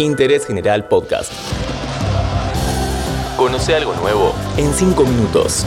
Interés 0.00 0.46
General 0.46 0.88
Podcast. 0.88 1.30
Conoce 3.36 3.74
algo 3.74 3.94
nuevo 3.96 4.34
en 4.56 4.72
5 4.72 5.04
minutos. 5.04 5.66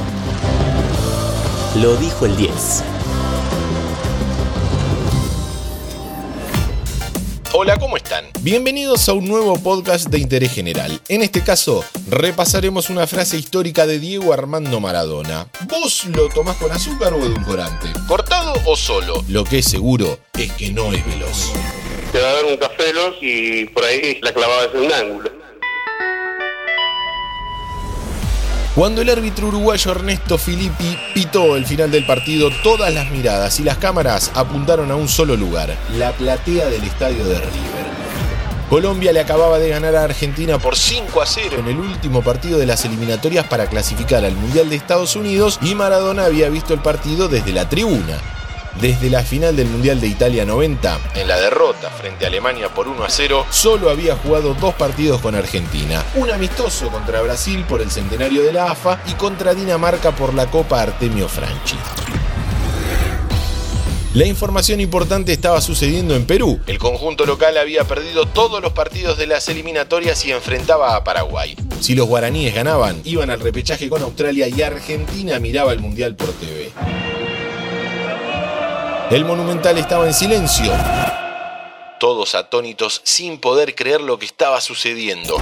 Lo 1.75 1.96
dijo 1.97 2.25
el 2.25 2.35
10. 2.35 2.83
Hola, 7.55 7.78
¿cómo 7.78 7.97
están? 7.97 8.26
Bienvenidos 8.42 9.08
a 9.08 9.13
un 9.13 9.28
nuevo 9.28 9.62
podcast 9.62 10.10
de 10.10 10.17
interés 10.17 10.51
general. 10.51 10.99
En 11.08 11.22
este 11.22 11.44
caso, 11.44 11.86
repasaremos 12.10 12.90
una 12.90 13.06
frase 13.06 13.37
histórica 13.37 13.86
de 13.86 13.99
Diego 13.99 14.33
Armando 14.33 14.79
Maradona. 14.79 15.46
¿Vos 15.69 16.05
lo 16.05 16.30
tomás 16.30 16.58
con 16.58 16.72
azúcar 16.72 17.13
o 17.13 17.18
edulcorante? 17.18 17.90
¿Cortado 18.08 18.55
o 18.66 18.76
solo? 18.76 19.23
Lo 19.27 19.44
que 19.44 19.59
es 19.59 19.66
seguro 19.66 20.18
es 20.34 20.52
que 20.54 20.72
no 20.72 20.94
es 20.94 21.05
veloz. 21.05 21.52
Te 22.12 22.20
va 22.20 22.30
a 22.30 22.34
dar 22.34 22.45
un 22.45 22.58
café 22.58 22.86
y 23.22 23.66
por 23.66 23.84
ahí 23.84 24.17
la 24.23 24.34
clavada 24.34 24.66
es 24.66 24.74
un 24.74 24.91
ángulo. 24.91 25.43
Cuando 28.76 29.04
el 29.04 29.09
árbitro 29.12 29.50
uruguayo 29.50 29.91
Ernesto 29.91 30.40
Filippi 30.40 30.98
pitó 31.13 31.55
el 31.55 31.63
final 31.63 31.91
del 31.91 32.08
partido, 32.08 32.50
todas 32.63 32.91
las 32.91 33.12
miradas 33.12 33.59
y 33.59 33.63
las 33.63 33.77
cámaras 33.77 34.32
apuntaron 34.34 34.90
a 34.90 34.96
un 34.96 35.08
solo 35.08 35.38
lugar, 35.38 35.77
la 35.96 36.12
platea 36.12 36.66
del 36.70 36.84
estadio 36.84 37.23
de 37.23 37.38
River. 37.38 37.86
Colombia 38.72 39.13
le 39.13 39.20
acababa 39.20 39.59
de 39.59 39.70
ganar 39.70 39.96
a 39.96 40.05
Argentina 40.05 40.58
por 40.58 40.76
5 40.76 41.22
a 41.22 41.26
0 41.27 41.58
en 41.59 41.68
el 41.68 41.77
último 41.77 42.23
partido 42.23 42.58
de 42.58 42.66
las 42.66 42.84
eliminatorias 42.84 43.46
para 43.46 43.68
clasificar 43.68 44.26
al 44.26 44.36
Mundial 44.36 44.72
de 44.72 44.76
Estados 44.77 45.16
Unidos 45.16 45.60
y 45.62 45.76
Maradona 45.76 46.26
había 46.26 46.49
visto 46.49 46.74
el 46.74 46.80
partido 46.80 47.27
desde 47.27 47.52
la 47.52 47.70
tribuna. 47.70 48.18
Desde 48.80 49.09
la 49.09 49.23
final 49.23 49.55
del 49.55 49.68
Mundial 49.68 50.02
de 50.02 50.08
Italia 50.08 50.45
90, 50.45 51.00
en 51.16 51.27
la 51.27 51.40
derrota 51.40 51.91
frente 51.91 52.26
a 52.26 52.27
Alemania 52.27 52.73
por 52.73 52.88
1 52.88 53.04
a 53.04 53.09
0, 53.09 53.46
solo 53.52 53.90
había 53.90 54.16
jugado 54.16 54.55
dos 54.55 54.73
partidos 54.73 55.22
con 55.22 55.36
Argentina. 55.36 56.04
Un 56.16 56.32
amistoso 56.32 56.90
contra 56.90 57.21
Brasil 57.21 57.63
por 57.70 57.82
el 57.82 57.91
centenario 57.91 58.41
de 58.44 58.51
la 58.51 58.71
AFA 58.71 58.99
y 59.05 59.13
contra 59.13 59.54
Dinamarca 59.54 60.12
por 60.12 60.34
la 60.34 60.48
Copa 60.48 60.82
Artemio 60.82 61.29
Franchi. 61.29 61.77
La 64.16 64.25
información 64.25 64.79
importante 64.79 65.33
estaba 65.33 65.61
sucediendo 65.61 66.16
en 66.16 66.25
Perú. 66.25 66.59
El 66.67 66.77
conjunto 66.77 67.25
local 67.25 67.57
había 67.57 67.83
perdido 67.83 68.27
todos 68.27 68.61
los 68.61 68.73
partidos 68.73 69.17
de 69.17 69.27
las 69.27 69.49
eliminatorias 69.49 70.23
y 70.25 70.31
enfrentaba 70.31 70.95
a 70.95 71.03
Paraguay. 71.03 71.55
Si 71.79 71.95
los 71.95 72.07
guaraníes 72.07 72.53
ganaban, 72.53 73.01
iban 73.05 73.29
al 73.29 73.39
repechaje 73.39 73.89
con 73.89 74.01
Australia 74.01 74.47
y 74.47 74.61
Argentina 74.61 75.39
miraba 75.39 75.73
el 75.73 75.79
Mundial 75.79 76.16
por 76.16 76.31
TV. 76.33 76.71
El 79.14 79.25
monumental 79.25 79.78
estaba 79.78 80.08
en 80.08 80.14
silencio. 80.16 80.73
Todos 82.00 82.33
atónitos 82.33 83.00
sin 83.03 83.38
poder 83.38 83.75
creer 83.75 84.02
lo 84.02 84.17
que 84.17 84.25
estaba 84.25 84.59
sucediendo. 84.59 85.38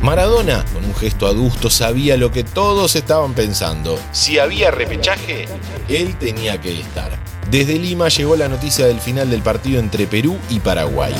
Maradona, 0.00 0.64
con 0.72 0.84
un 0.84 0.94
gesto 0.94 1.26
adusto, 1.26 1.68
sabía 1.68 2.16
lo 2.16 2.30
que 2.30 2.44
todos 2.44 2.94
estaban 2.94 3.34
pensando. 3.34 3.98
Si 4.12 4.38
había 4.38 4.70
repechaje, 4.70 5.48
él 5.88 6.16
tenía 6.16 6.60
que 6.60 6.78
estar. 6.78 7.10
Desde 7.50 7.76
Lima 7.76 8.08
llegó 8.08 8.36
la 8.36 8.48
noticia 8.48 8.86
del 8.86 9.00
final 9.00 9.28
del 9.28 9.42
partido 9.42 9.80
entre 9.80 10.06
Perú 10.06 10.38
y 10.48 10.60
Paraguay. 10.60 11.12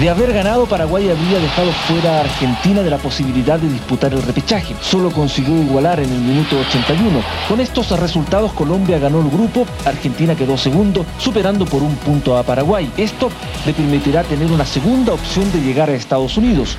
De 0.00 0.08
haber 0.08 0.32
ganado, 0.32 0.64
Paraguay 0.64 1.10
habría 1.10 1.38
dejado 1.38 1.70
fuera 1.86 2.16
a 2.16 2.20
Argentina 2.20 2.82
de 2.82 2.88
la 2.88 2.96
posibilidad 2.96 3.58
de 3.58 3.68
disputar 3.68 4.14
el 4.14 4.22
repechaje. 4.22 4.74
Solo 4.80 5.10
consiguió 5.10 5.54
igualar 5.54 6.00
en 6.00 6.10
el 6.10 6.18
minuto 6.18 6.58
81. 6.58 7.20
Con 7.46 7.60
estos 7.60 7.90
resultados, 8.00 8.52
Colombia 8.52 8.98
ganó 8.98 9.20
el 9.20 9.28
grupo, 9.28 9.66
Argentina 9.84 10.34
quedó 10.34 10.56
segundo, 10.56 11.04
superando 11.18 11.66
por 11.66 11.82
un 11.82 11.94
punto 11.96 12.38
a 12.38 12.42
Paraguay. 12.42 12.90
Esto 12.96 13.28
le 13.66 13.74
permitirá 13.74 14.24
tener 14.24 14.50
una 14.50 14.64
segunda 14.64 15.12
opción 15.12 15.52
de 15.52 15.60
llegar 15.60 15.90
a 15.90 15.94
Estados 15.94 16.38
Unidos. 16.38 16.78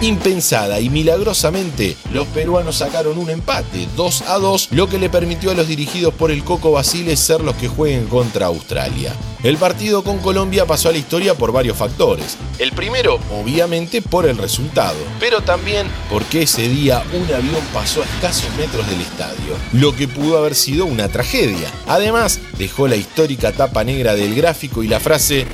Impensada 0.00 0.80
y 0.80 0.90
milagrosamente, 0.90 1.96
los 2.12 2.26
peruanos 2.28 2.76
sacaron 2.76 3.16
un 3.16 3.30
empate, 3.30 3.88
2 3.96 4.22
a 4.22 4.38
2, 4.38 4.68
lo 4.72 4.88
que 4.88 4.98
le 4.98 5.08
permitió 5.08 5.50
a 5.50 5.54
los 5.54 5.68
dirigidos 5.68 6.12
por 6.12 6.30
el 6.30 6.44
Coco 6.44 6.72
Basile 6.72 7.16
ser 7.16 7.40
los 7.40 7.54
que 7.56 7.68
jueguen 7.68 8.06
contra 8.06 8.46
Australia. 8.46 9.14
El 9.42 9.56
partido 9.58 10.02
con 10.02 10.18
Colombia 10.18 10.64
pasó 10.64 10.88
a 10.88 10.92
la 10.92 10.98
historia 10.98 11.34
por 11.34 11.52
varios 11.52 11.76
factores. 11.76 12.38
El 12.58 12.72
primero, 12.72 13.18
obviamente, 13.30 14.00
por 14.00 14.26
el 14.26 14.38
resultado, 14.38 14.96
pero 15.20 15.42
también 15.42 15.86
porque 16.10 16.42
ese 16.42 16.68
día 16.68 17.04
un 17.12 17.24
avión 17.24 17.62
pasó 17.72 18.02
a 18.02 18.06
escasos 18.06 18.48
metros 18.56 18.88
del 18.88 19.00
estadio, 19.02 19.54
lo 19.72 19.94
que 19.94 20.08
pudo 20.08 20.38
haber 20.38 20.54
sido 20.54 20.86
una 20.86 21.08
tragedia. 21.08 21.70
Además, 21.86 22.40
dejó 22.58 22.88
la 22.88 22.96
histórica 22.96 23.52
tapa 23.52 23.84
negra 23.84 24.14
del 24.14 24.34
gráfico 24.34 24.82
y 24.82 24.88
la 24.88 24.98
frase 24.98 25.46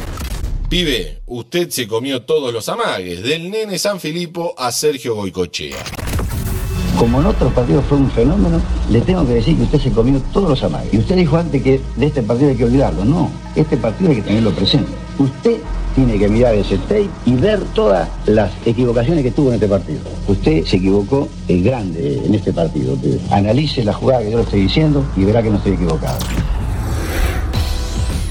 Pibe, 0.71 1.19
usted 1.27 1.69
se 1.71 1.89
comió 1.89 2.23
todos 2.23 2.53
los 2.53 2.69
amagues, 2.69 3.25
del 3.25 3.51
nene 3.51 3.77
San 3.77 3.99
Filipo 3.99 4.55
a 4.57 4.71
Sergio 4.71 5.17
Goicochea. 5.17 5.79
Como 6.97 7.21
en 7.21 7.27
otros 7.27 7.53
partidos 7.53 7.85
fue 7.87 7.99
un 7.99 8.09
fenómeno, 8.09 8.63
le 8.89 9.01
tengo 9.01 9.27
que 9.27 9.33
decir 9.33 9.57
que 9.57 9.65
usted 9.65 9.81
se 9.81 9.91
comió 9.91 10.23
todos 10.33 10.51
los 10.51 10.63
amagues. 10.63 10.95
Y 10.95 10.99
usted 10.99 11.17
dijo 11.17 11.37
antes 11.37 11.61
que 11.61 11.81
de 11.97 12.07
este 12.07 12.23
partido 12.23 12.51
hay 12.51 12.57
que 12.57 12.67
olvidarlo. 12.67 13.05
No, 13.05 13.33
este 13.57 13.77
partido 13.79 14.11
hay 14.11 14.19
que 14.19 14.23
tenerlo 14.23 14.53
presente. 14.53 14.93
Usted 15.19 15.57
tiene 15.97 16.17
que 16.17 16.29
mirar 16.29 16.55
ese 16.55 16.79
tape 16.79 17.11
y 17.27 17.35
ver 17.35 17.59
todas 17.75 18.09
las 18.27 18.53
equivocaciones 18.65 19.25
que 19.25 19.33
tuvo 19.33 19.49
en 19.49 19.55
este 19.55 19.67
partido. 19.67 19.99
Usted 20.29 20.65
se 20.67 20.77
equivocó 20.77 21.29
el 21.49 21.65
grande 21.65 22.23
en 22.25 22.33
este 22.33 22.53
partido. 22.53 22.97
Analice 23.33 23.83
la 23.83 23.93
jugada 23.93 24.23
que 24.23 24.31
yo 24.31 24.37
le 24.37 24.45
estoy 24.45 24.61
diciendo 24.61 25.05
y 25.17 25.25
verá 25.25 25.43
que 25.43 25.51
no 25.51 25.57
estoy 25.57 25.73
equivocado. 25.73 26.19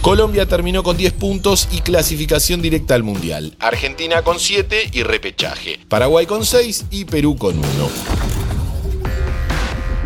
Colombia 0.02 0.46
terminó 0.46 0.82
con 0.82 0.96
10 0.96 1.12
puntos 1.14 1.68
y 1.72 1.82
clasificación 1.82 2.62
directa 2.62 2.96
al 2.96 3.04
Mundial. 3.04 3.56
Argentina 3.60 4.22
con 4.22 4.40
7 4.40 4.92
y 4.94 5.04
repechaje. 5.04 5.80
Paraguay 5.90 6.26
con 6.26 6.46
6 6.46 6.86
y 6.90 7.04
Perú 7.04 7.36
con 7.38 7.58
1. 7.58 8.39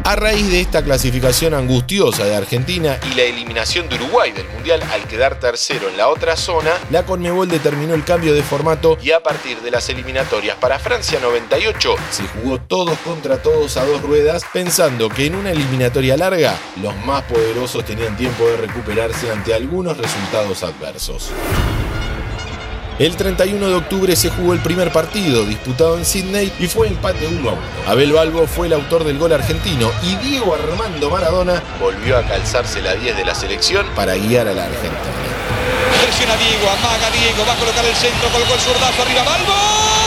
A 0.06 0.18
raíz 0.18 0.52
de 0.52 0.60
esta 0.60 0.84
clasificación 0.84 1.54
angustiosa 1.54 2.26
de 2.26 2.36
Argentina 2.36 3.00
y 3.10 3.16
la 3.16 3.22
eliminación 3.22 3.88
de 3.88 3.96
Uruguay 3.96 4.34
del 4.34 4.46
Mundial 4.50 4.84
al 4.92 5.08
quedar 5.08 5.40
tercero 5.40 5.88
en 5.88 5.96
la 5.96 6.10
otra 6.10 6.36
zona, 6.36 6.72
la 6.92 7.04
Conmebol 7.04 7.48
determinó 7.48 7.94
el 7.94 8.04
cambio 8.04 8.34
de 8.34 8.44
formato 8.44 8.98
y 9.02 9.12
a 9.12 9.24
partir 9.24 9.62
de 9.62 9.72
las 9.72 9.88
eliminatorias 9.88 10.58
para 10.58 10.78
Francia 10.78 11.22
98 11.22 11.96
se 12.12 12.24
jugó 12.28 12.60
todos 12.60 12.98
contra 13.00 13.42
todos 13.42 13.78
a 13.78 13.86
dos 13.86 14.02
ruedas 14.02 14.44
pensando 14.52 15.08
que 15.08 15.28
en 15.28 15.36
una 15.36 15.52
eliminatoria 15.52 16.18
larga 16.18 16.54
los 16.82 16.94
más 17.06 17.24
poderosos 17.24 17.86
tenían 17.86 18.18
tiempo 18.18 18.46
de 18.46 18.58
recuperarse 18.58 19.32
ante 19.32 19.54
algunos 19.54 19.98
resultados 19.98 20.64
adversos. 20.64 21.32
El 23.04 23.18
31 23.18 23.68
de 23.68 23.76
octubre 23.76 24.16
se 24.16 24.30
jugó 24.30 24.54
el 24.54 24.62
primer 24.62 24.90
partido 24.94 25.44
disputado 25.44 25.98
en 25.98 26.06
Sydney 26.06 26.54
y 26.58 26.68
fue 26.68 26.88
empate 26.88 27.28
1 27.28 27.50
a 27.50 27.52
1. 27.52 27.62
Abel 27.86 28.14
Balbo 28.14 28.48
fue 28.48 28.68
el 28.68 28.72
autor 28.72 29.04
del 29.04 29.18
gol 29.18 29.34
argentino 29.34 29.92
y 30.04 30.16
Diego 30.26 30.56
Armando 30.56 31.10
Maradona 31.10 31.62
volvió 31.82 32.18
a 32.18 32.24
calzarse 32.24 32.82
la 32.82 32.96
10 32.96 33.18
de 33.18 33.26
la 33.26 33.36
selección 33.36 33.86
para 33.94 34.16
guiar 34.16 34.48
a 34.48 34.54
la 34.54 34.64
Argentina. 34.64 34.94
Presiona 36.02 36.38
Diego, 36.38 36.70
amaga 36.70 37.12
Diego, 37.12 37.46
va 37.46 37.52
a 37.52 37.58
colocar 37.58 37.84
el 37.84 37.94
centro, 37.94 38.30
colocó 38.30 38.54
el 38.54 38.62
zurdazo 38.62 39.02
arriba 39.02 39.24
Balbo. 39.24 40.03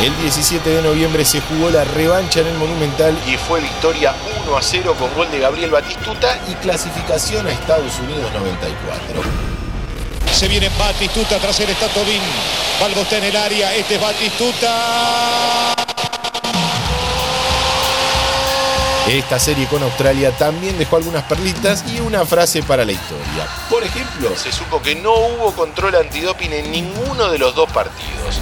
El 0.00 0.16
17 0.22 0.70
de 0.70 0.80
noviembre 0.80 1.24
se 1.24 1.40
jugó 1.40 1.70
la 1.70 1.82
revancha 1.82 2.38
en 2.38 2.46
el 2.46 2.54
Monumental 2.54 3.18
y 3.26 3.36
fue 3.36 3.60
victoria 3.60 4.14
1 4.46 4.56
a 4.56 4.62
0 4.62 4.94
con 4.96 5.12
gol 5.14 5.28
de 5.32 5.40
Gabriel 5.40 5.72
Batistuta 5.72 6.38
y 6.46 6.54
clasificación 6.54 7.48
a 7.48 7.50
Estados 7.50 7.98
Unidos 7.98 8.32
94. 8.32 9.22
Se 10.32 10.46
viene 10.46 10.70
Batistuta 10.78 11.38
tras 11.38 11.58
el 11.58 11.70
está 11.70 11.88
Tobín. 11.88 12.20
Balbo 12.80 13.00
está 13.00 13.18
en 13.18 13.24
el 13.24 13.36
área, 13.36 13.74
este 13.74 13.96
es 13.96 14.00
Batistuta. 14.00 15.74
Esta 19.08 19.38
serie 19.40 19.66
con 19.66 19.82
Australia 19.82 20.30
también 20.30 20.78
dejó 20.78 20.94
algunas 20.94 21.24
perlitas 21.24 21.82
y 21.88 21.98
una 21.98 22.24
frase 22.24 22.62
para 22.62 22.84
la 22.84 22.92
historia. 22.92 23.48
Por 23.68 23.82
ejemplo, 23.82 24.36
se 24.36 24.52
supo 24.52 24.80
que 24.80 24.94
no 24.94 25.12
hubo 25.12 25.52
control 25.54 25.96
antidoping 25.96 26.52
en 26.52 26.70
ninguno 26.70 27.30
de 27.30 27.38
los 27.38 27.52
dos 27.56 27.68
partidos. 27.72 28.40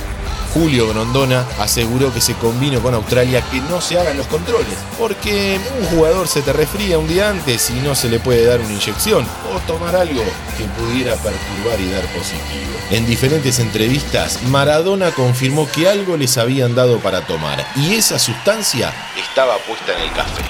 Julio 0.57 0.89
Grondona 0.89 1.47
aseguró 1.59 2.15
que 2.15 2.23
se 2.23 2.33
convino 2.33 2.81
con 2.81 2.95
Australia 2.95 3.45
que 3.51 3.61
no 3.61 3.83
se 3.83 3.99
hagan 3.99 4.17
los 4.17 4.27
controles, 4.27 4.73
porque 4.99 5.61
un 5.79 5.87
jugador 5.89 6.29
se 6.29 6.41
te 6.41 6.55
resfría 6.55 6.99
un 6.99 7.07
día 7.07 7.29
antes 7.29 7.69
y 7.69 7.75
no 7.75 7.95
se 7.95 8.09
le 8.09 8.21
puede 8.21 8.47
dar 8.47 8.61
una 8.61 8.73
inyección 8.73 9.27
o 9.55 9.59
tomar 9.67 9.95
algo 9.95 10.25
que 10.57 10.65
pudiera 10.65 11.15
perturbar 11.17 11.79
y 11.79 11.91
dar 11.91 12.07
positivo. 12.07 12.73
En 12.91 13.05
diferentes 13.05 13.59
entrevistas, 13.59 14.43
Maradona 14.45 15.11
confirmó 15.11 15.69
que 15.71 15.91
algo 15.91 16.17
les 16.17 16.39
habían 16.39 16.75
dado 16.75 17.01
para 17.01 17.21
tomar 17.27 17.63
y 17.77 17.95
esa 17.95 18.19
sustancia 18.19 18.95
estaba 19.19 19.59
puesta 19.59 19.93
en 19.95 20.09
el 20.09 20.13
café. 20.15 20.43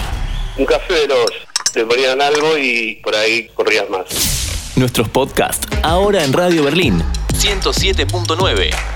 Un 0.57 0.67
café 0.67 0.93
veloz, 1.01 1.33
te 1.73 1.85
ponían 1.85 2.23
algo 2.23 2.57
y 2.57 3.01
por 3.03 3.17
ahí 3.17 3.51
corrías 3.53 3.91
más. 3.91 4.05
Nuestros 4.77 5.09
podcasts 5.09 5.67
ahora 5.83 6.23
en 6.23 6.33
Radio 6.33 6.63
Berlín 6.63 7.03
107.9 7.33 8.96